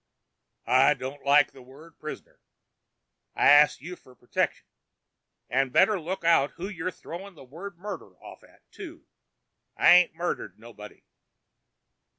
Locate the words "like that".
1.23-1.61